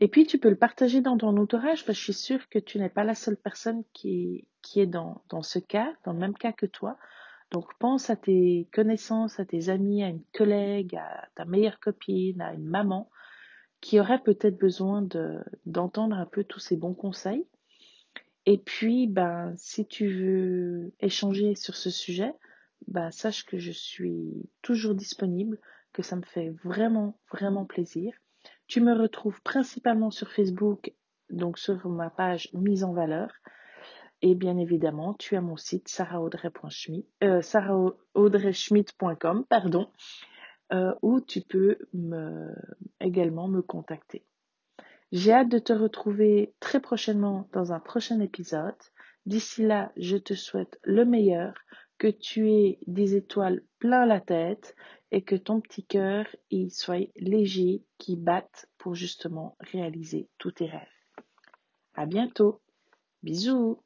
Et 0.00 0.09
puis, 0.09 0.27
tu 0.27 0.39
peux 0.39 0.50
le 0.50 0.57
partager 0.57 1.00
dans 1.00 1.17
ton 1.17 1.37
entourage, 1.37 1.85
parce 1.85 1.99
que 1.99 2.00
je 2.00 2.12
suis 2.12 2.12
sûre 2.12 2.49
que 2.49 2.59
tu 2.59 2.81
n'es 2.81 2.89
pas 2.89 3.05
la 3.05 3.15
seule 3.15 3.37
personne 3.37 3.85
qui, 3.93 4.49
qui 4.62 4.81
est 4.81 4.87
dans, 4.87 5.23
dans 5.29 5.43
ce 5.43 5.61
cas, 5.61 5.93
dans 6.05 6.12
le 6.12 6.19
même 6.19 6.35
cas 6.35 6.53
que 6.53 6.67
toi. 6.67 6.97
Donc, 7.53 7.67
pense 7.79 8.11
à 8.11 8.17
tes 8.17 8.69
connaissances, 8.73 9.39
à 9.39 9.45
tes 9.45 9.69
amis, 9.69 10.03
à 10.03 10.09
une 10.09 10.25
collègue, 10.35 10.97
à 10.97 11.29
ta 11.37 11.45
meilleure 11.45 11.79
copine, 11.79 12.41
à 12.41 12.55
une 12.55 12.67
maman, 12.67 13.09
qui 13.81 13.99
aurait 14.01 14.23
peut-être 14.23 14.59
besoin 14.59 15.03
de, 15.03 15.39
d'entendre 15.67 16.17
un 16.17 16.27
peu 16.27 16.45
tous 16.45 16.61
ces 16.61 16.77
bons 16.77 16.95
conseils. 16.95 17.47
Et 18.47 18.59
puis, 18.59 19.07
ben, 19.07 19.55
si 19.57 19.87
tu 19.87 20.09
veux 20.09 20.93
échanger 21.01 21.55
sur 21.55 21.77
ce 21.77 21.91
sujet, 21.91 22.33
ben, 22.89 23.11
sache 23.11 23.45
que 23.45 23.59
je 23.59 23.73
suis 23.73 24.49
toujours 24.63 24.95
disponible, 24.95 25.59
que 25.93 26.03
ça 26.03 26.17
me 26.17 26.23
fait 26.23 26.51
vraiment, 26.65 27.19
vraiment 27.31 27.65
plaisir. 27.65 28.13
Tu 28.67 28.81
me 28.81 28.95
retrouves 28.95 29.41
principalement 29.43 30.11
sur 30.11 30.31
Facebook, 30.31 30.93
donc 31.31 31.59
sur 31.59 31.89
ma 31.89 32.11
page 32.11 32.49
mise 32.55 32.85
en 32.85 32.93
valeur. 32.93 33.31
Et 34.23 34.35
bien 34.35 34.59
évidemment, 34.59 35.15
tu 35.15 35.37
as 35.37 35.41
mon 35.41 35.57
site 35.57 35.89
sarahaudrey.schmidt, 35.89 37.07
euh, 37.25 37.41
pardon, 39.49 39.89
euh, 40.73 40.95
où 41.03 41.21
tu 41.21 41.41
peux 41.41 41.79
me, 41.93 42.55
également 43.00 43.49
me 43.49 43.62
contacter. 43.62 44.25
J'ai 45.12 45.33
hâte 45.33 45.49
de 45.49 45.59
te 45.59 45.73
retrouver 45.73 46.55
très 46.61 46.81
prochainement 46.81 47.49
dans 47.53 47.73
un 47.73 47.81
prochain 47.81 48.21
épisode. 48.21 48.77
D'ici 49.27 49.67
là, 49.67 49.93
je 49.97 50.17
te 50.17 50.35
souhaite 50.35 50.79
le 50.85 51.05
meilleur, 51.05 51.55
que 51.99 52.09
tu 52.09 52.50
aies 52.50 52.79
des 52.87 53.15
étoiles 53.17 53.62
plein 53.79 54.07
la 54.07 54.21
tête 54.21 54.75
et 55.11 55.23
que 55.23 55.37
ton 55.37 55.61
petit 55.61 55.85
cœur 55.85 56.25
y 56.50 56.71
soit 56.71 57.11
léger, 57.17 57.85
qui 57.99 58.17
batte 58.17 58.67
pour 58.79 58.95
justement 58.95 59.57
réaliser 59.61 60.29
tous 60.39 60.53
tes 60.53 60.67
rêves. 60.67 60.81
À 61.95 62.07
bientôt. 62.07 62.62
Bisous. 63.23 63.83